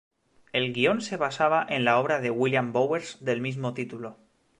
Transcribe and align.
El 0.51 0.73
guion 0.73 0.99
se 1.01 1.15
basaba 1.15 1.63
en 1.69 1.85
la 1.85 1.99
obra 1.99 2.21
de 2.21 2.31
William 2.31 2.73
Bowers 2.73 3.23
del 3.23 3.39
mismo 3.39 3.75
título. 3.75 4.17